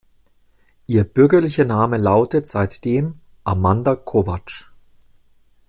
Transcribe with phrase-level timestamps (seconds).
[0.87, 4.71] Ihr bürgerlicher Name lautet seitdem "Amanda Kovacs".